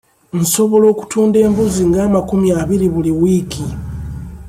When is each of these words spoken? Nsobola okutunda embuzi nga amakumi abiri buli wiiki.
Nsobola 0.39 0.85
okutunda 0.93 1.37
embuzi 1.45 1.81
nga 1.89 1.99
amakumi 2.07 2.47
abiri 2.61 2.87
buli 2.93 3.11
wiiki. 3.19 3.65